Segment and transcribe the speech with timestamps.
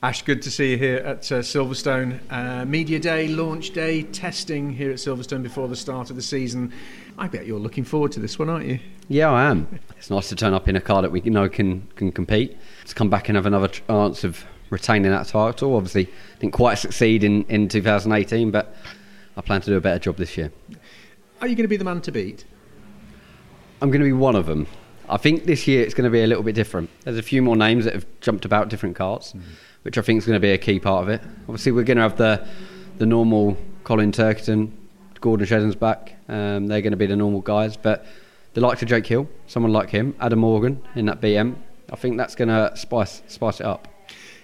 [0.00, 2.20] Ash, good to see you here at uh, Silverstone.
[2.30, 6.72] Uh, Media Day, launch day, testing here at Silverstone before the start of the season.
[7.18, 8.78] I bet you're looking forward to this one, aren't you?
[9.08, 9.80] Yeah, I am.
[9.96, 12.56] It's nice to turn up in a car that we know can can compete.
[12.86, 15.74] To come back and have another chance of retaining that title.
[15.74, 16.08] Obviously,
[16.38, 18.76] didn't quite succeed in, in 2018, but
[19.36, 20.52] I plan to do a better job this year.
[21.40, 22.44] Are you going to be the man to beat?
[23.82, 24.68] I'm going to be one of them.
[25.10, 26.90] I think this year it's going to be a little bit different.
[27.04, 29.32] There's a few more names that have jumped about different cars.
[29.32, 31.22] Mm-hmm which I think is going to be a key part of it.
[31.42, 32.46] Obviously, we're going to have the
[32.98, 34.70] the normal Colin Turkington,
[35.20, 36.16] Gordon Shedden's back.
[36.28, 38.04] Um, they're going to be the normal guys, but
[38.54, 41.56] the likes of Jake Hill, someone like him, Adam Morgan in that BM,
[41.92, 43.88] I think that's going to spice spice it up.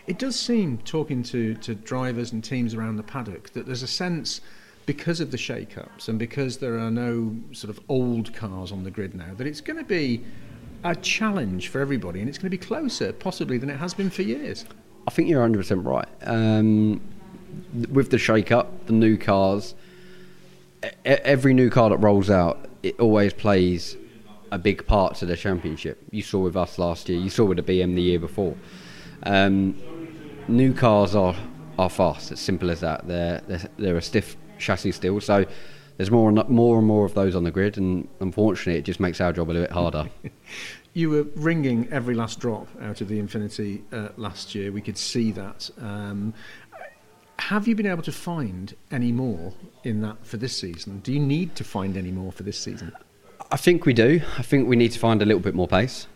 [0.07, 3.87] It does seem, talking to, to drivers and teams around the paddock, that there's a
[3.87, 4.41] sense
[4.87, 8.91] because of the shake-ups and because there are no sort of old cars on the
[8.91, 10.23] grid now, that it's going to be
[10.85, 14.11] a challenge for everybody and it's going to be closer, possibly, than it has been
[14.11, 14.65] for years.
[15.09, 16.09] I think you're 100% right.
[16.23, 17.01] Um,
[17.91, 19.75] with the shake up, the new cars,
[21.05, 23.97] every new car that rolls out, it always plays
[24.53, 25.99] a big part to the championship.
[26.11, 28.55] You saw with us last year, you saw with the BM the year before.
[29.23, 29.77] Um,
[30.49, 31.35] new cars are,
[31.79, 33.09] are fast, as simple as that.
[33.09, 35.47] They're, they're, they're a stiff chassis still, so
[35.97, 39.01] there's more and more and more of those on the grid, and unfortunately, it just
[39.01, 40.09] makes our job a little bit harder.
[40.93, 44.71] you were wringing every last drop out of the Infiniti uh, last year.
[44.71, 45.71] We could see that.
[45.81, 46.35] Um,
[47.39, 51.01] have you been able to find any more in that for this season?
[51.01, 52.93] Do you need to find any more for this season?
[53.51, 54.21] I think we do.
[54.39, 56.07] I think we need to find a little bit more pace.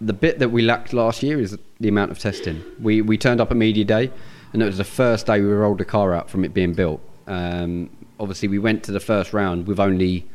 [0.00, 2.62] The bit that we lacked last year is the amount of testing.
[2.80, 4.10] We we turned up at media day,
[4.52, 7.00] and it was the first day we rolled the car out from it being built.
[7.26, 10.26] Um, obviously, we went to the first round with only,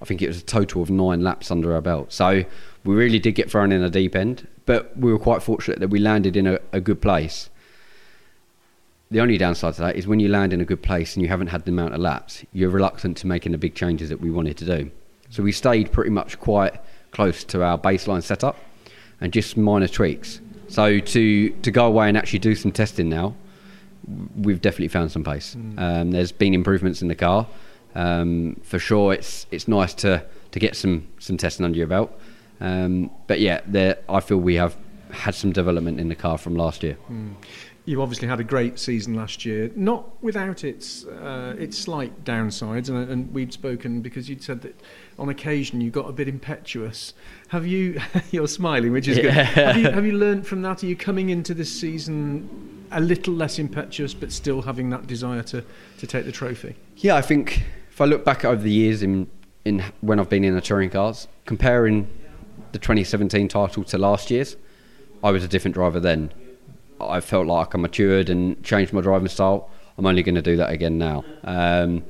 [0.00, 2.12] I think it was a total of nine laps under our belt.
[2.12, 2.44] So
[2.84, 5.88] we really did get thrown in a deep end, but we were quite fortunate that
[5.88, 7.50] we landed in a, a good place.
[9.10, 11.28] The only downside to that is when you land in a good place and you
[11.28, 14.30] haven't had the amount of laps, you're reluctant to making the big changes that we
[14.30, 14.90] wanted to do.
[15.30, 16.78] So we stayed pretty much quite
[17.10, 18.56] close to our baseline setup
[19.20, 20.40] and just minor tweaks.
[20.68, 23.34] So to to go away and actually do some testing now,
[24.36, 25.54] we've definitely found some pace.
[25.54, 25.78] Mm.
[25.78, 27.46] Um, there's been improvements in the car.
[27.94, 32.12] Um, for sure, it's it's nice to to get some some testing under your belt.
[32.60, 34.76] Um, but yeah, there, I feel we have
[35.10, 36.96] had some development in the car from last year.
[37.10, 37.34] Mm.
[37.84, 42.90] You obviously had a great season last year, not without its uh, its slight downsides,
[42.90, 44.78] and, and we'd spoken because you'd said that
[45.18, 47.14] on occasion you got a bit impetuous.
[47.48, 47.98] Have you?
[48.30, 49.22] you're smiling, which is yeah.
[49.22, 49.32] good.
[49.32, 50.82] Have you, have you learned from that?
[50.82, 55.42] Are you coming into this season a little less impetuous, but still having that desire
[55.44, 55.64] to
[55.96, 56.76] to take the trophy?
[56.98, 57.62] Yeah, I think
[57.98, 59.26] if I look back over the years in
[59.64, 62.08] in when I've been in the touring cars, comparing
[62.70, 64.56] the 2017 title to last year's,
[65.24, 66.32] I was a different driver then.
[67.00, 69.68] I felt like I matured and changed my driving style.
[69.96, 71.24] I'm only going to do that again now.
[71.42, 72.04] Um,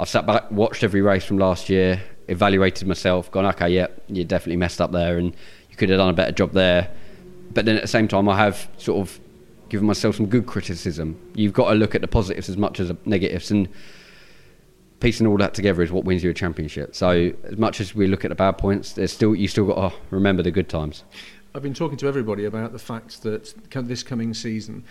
[0.00, 4.24] I've sat back, watched every race from last year, evaluated myself, gone, okay, yeah, you
[4.24, 5.32] definitely messed up there, and
[5.70, 6.90] you could have done a better job there.
[7.54, 9.20] But then at the same time, I have sort of
[9.68, 11.20] given myself some good criticism.
[11.36, 13.68] You've got to look at the positives as much as the negatives, and
[15.00, 16.94] piecing all that together is what wins you a championship.
[16.94, 19.90] So as much as we look at the bad points, there's still you still got
[19.90, 21.04] to remember the good times.
[21.52, 24.84] I've been talking to everybody about the fact that this coming season,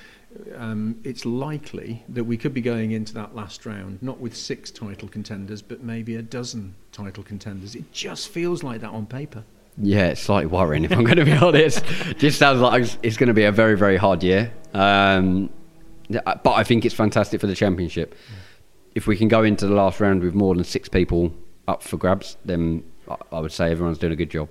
[0.58, 4.70] um, it's likely that we could be going into that last round not with six
[4.70, 7.76] title contenders, but maybe a dozen title contenders.
[7.76, 9.46] It just feels like that on paper.
[9.78, 11.86] Yeah, it's slightly worrying if I'm going to be honest.
[12.18, 14.52] just sounds like it's going to be a very, very hard year.
[14.74, 15.50] Um,
[16.10, 18.16] but I think it's fantastic for the championship.
[18.30, 18.36] Yeah
[19.00, 21.34] if we can go into the last round with more than six people
[21.70, 22.84] up for grabs, then
[23.32, 24.50] I would say everyone's doing a good job.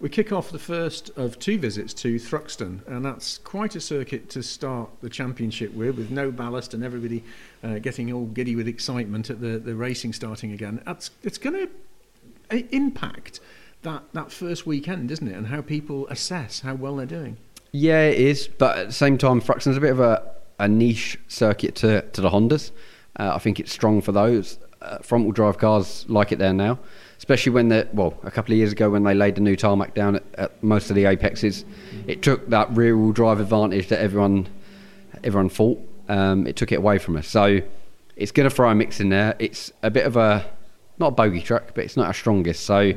[0.00, 4.28] We kick off the first of two visits to Thruxton, and that's quite a circuit
[4.30, 7.22] to start the championship with, with no ballast and everybody
[7.62, 10.82] uh, getting all giddy with excitement at the, the racing starting again.
[10.84, 11.68] That's, it's going
[12.50, 13.38] to impact
[13.82, 17.36] that, that first weekend, isn't it, and how people assess how well they're doing.
[17.70, 20.28] Yeah, it is, but at the same time, Thruxton's a bit of a,
[20.58, 22.72] a niche circuit to, to the Hondas.
[23.18, 24.58] Uh, I think it's strong for those.
[24.82, 26.78] Uh, front wheel drive cars like it there now,
[27.18, 29.94] especially when they well a couple of years ago when they laid the new tarmac
[29.94, 31.66] down at, at most of the apexes,
[32.06, 34.48] it took that rear wheel drive advantage that everyone
[35.22, 35.78] everyone thought.
[36.08, 37.28] Um, it took it away from us.
[37.28, 37.60] So
[38.16, 39.36] it's going to throw a mix in there.
[39.38, 40.46] It's a bit of a
[40.98, 42.64] not a bogey truck, but it's not our strongest.
[42.64, 42.92] So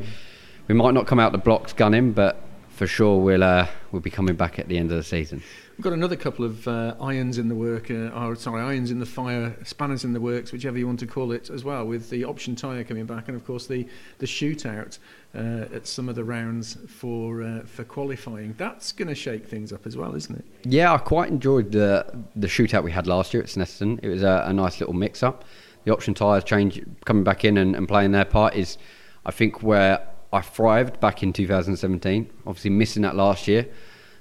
[0.67, 2.42] we might not come out the blocks gunning, but
[2.83, 5.41] for sure we'll uh, we'll be coming back at the end of the season.
[5.77, 8.99] We've got another couple of uh, irons in the work, uh, or sorry, irons in
[8.99, 12.09] the fire, spanners in the works, whichever you want to call it, as well, with
[12.09, 13.87] the option tyre coming back, and of course the
[14.17, 14.99] the shootout
[15.33, 18.53] uh, at some of the rounds for uh, for qualifying.
[18.57, 20.45] That's going to shake things up as well, isn't it?
[20.65, 22.05] Yeah, I quite enjoyed the
[22.35, 24.03] the shootout we had last year at Snetterton.
[24.03, 25.45] It was a, a nice little mix up.
[25.85, 28.77] The option tyres change coming back in and, and playing their part is,
[29.25, 32.29] I think, where I thrived back in 2017.
[32.47, 33.67] Obviously, missing that last year.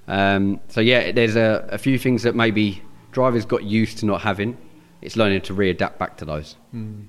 [0.07, 2.83] Um, so yeah, there's a, a, few things that maybe
[3.13, 4.59] drivers got used to not having.
[5.01, 6.57] It's learning to readapt back to those.
[6.75, 7.07] Mm.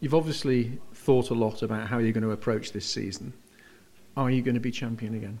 [0.00, 3.32] You've obviously thought a lot about how you're going to approach this season.
[4.16, 5.38] Are you going to be champion again?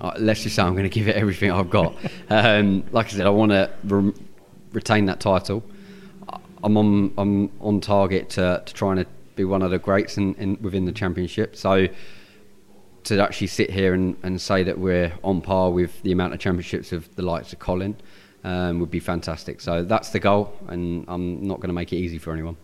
[0.00, 1.94] Uh, let's just say I'm going to give it everything I've got.
[2.30, 4.12] um, like I said, I want to re-
[4.72, 5.62] retain that title.
[6.64, 9.06] I'm on I'm on target to, to trying to
[9.36, 11.54] be one of the greats in, in within the championship.
[11.54, 11.88] So
[13.04, 16.40] to actually sit here and, and say that we're on par with the amount of
[16.40, 17.96] championships of the likes of Colin
[18.44, 19.60] um, would be fantastic.
[19.60, 22.56] So that's the goal, and I'm not going to make it easy for anyone.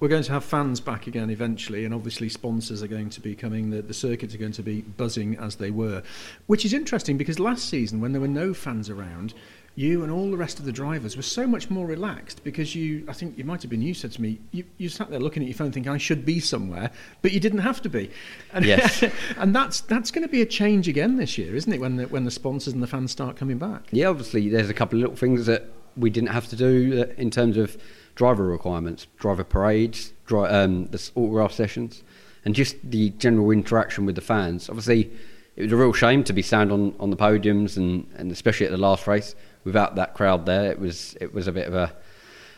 [0.00, 3.36] We're going to have fans back again eventually, and obviously sponsors are going to be
[3.36, 3.68] coming.
[3.68, 6.02] The, the circuits are going to be buzzing as they were,
[6.46, 9.34] which is interesting because last season, when there were no fans around,
[9.74, 13.04] you and all the rest of the drivers were so much more relaxed because you,
[13.08, 15.42] I think you might have been you said to me, you, you sat there looking
[15.42, 16.90] at your phone thinking I should be somewhere,
[17.22, 18.10] but you didn't have to be.
[18.54, 19.04] And, yes.
[19.36, 21.80] and that's that's going to be a change again this year, isn't it?
[21.80, 23.82] When the, when the sponsors and the fans start coming back.
[23.92, 27.14] Yeah, obviously there's a couple of little things that we didn't have to do uh,
[27.20, 27.76] in terms of
[28.20, 32.02] driver requirements, driver parades, dri- um, the autograph sessions,
[32.44, 34.68] and just the general interaction with the fans.
[34.68, 35.10] Obviously,
[35.56, 38.66] it was a real shame to be stand on, on the podiums and, and especially
[38.66, 39.34] at the last race
[39.64, 41.90] without that crowd there, it was it was a bit of a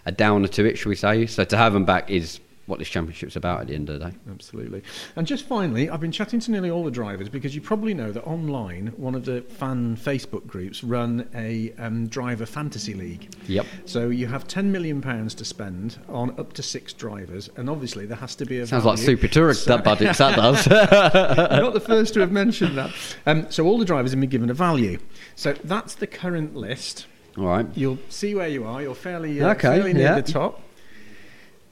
[0.04, 1.26] a downer to it, shall we say?
[1.26, 2.40] So to have them back is
[2.72, 4.16] what this championship's about at the end of the day.
[4.30, 4.82] Absolutely.
[5.14, 8.12] And just finally, I've been chatting to nearly all the drivers because you probably know
[8.12, 13.30] that online, one of the fan Facebook groups run a um, driver fantasy league.
[13.46, 13.66] Yep.
[13.84, 18.06] So you have ten million pounds to spend on up to six drivers, and obviously
[18.06, 18.66] there has to be a.
[18.66, 18.96] Sounds value.
[18.96, 20.16] like super tourist so, that budget.
[20.16, 20.66] that does.
[20.66, 22.90] not the first to have mentioned that.
[23.26, 24.98] Um, so all the drivers have been given a value.
[25.36, 27.06] So that's the current list.
[27.36, 27.66] All right.
[27.74, 28.80] You'll see where you are.
[28.80, 30.20] You're fairly, uh, okay, fairly near yeah.
[30.20, 30.62] the top.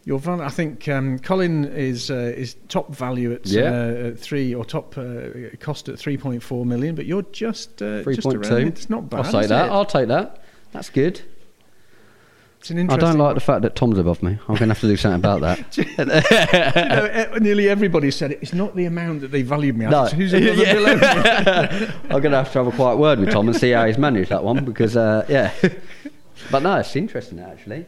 [0.04, 3.70] Your I think um, Colin is uh, is top value at yeah.
[3.70, 8.02] uh, three or top uh, cost at three point four million, but you're just uh,
[8.02, 8.56] three point two.
[8.56, 9.26] It's not bad.
[9.26, 9.66] I'll say that.
[9.66, 9.72] It?
[9.72, 10.42] I'll take that.
[10.72, 11.20] That's good.
[12.60, 13.08] It's an interesting.
[13.08, 14.32] I don't like the fact that Tom's above me.
[14.32, 15.76] I'm going to have to do something about that.
[15.78, 18.38] you know, nearly everybody said it.
[18.42, 19.86] It's not the amount that they valued me.
[19.86, 20.04] No.
[20.06, 20.74] Who's yeah.
[20.74, 21.02] below me?
[22.10, 23.96] I'm going to have to have a quiet word with Tom and see how he's
[23.96, 25.54] managed that one because, uh, yeah.
[26.50, 27.86] but no, it's interesting actually.